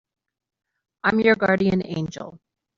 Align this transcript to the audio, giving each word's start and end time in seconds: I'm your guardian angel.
I'm 1.03 1.19
your 1.19 1.35
guardian 1.35 1.85
angel. 1.85 2.39